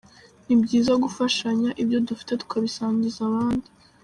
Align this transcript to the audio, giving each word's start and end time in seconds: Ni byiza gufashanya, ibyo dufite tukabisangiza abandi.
Ni 0.45 0.55
byiza 0.61 0.93
gufashanya, 1.03 1.69
ibyo 1.81 1.97
dufite 2.07 2.31
tukabisangiza 2.41 3.19
abandi. 3.29 3.69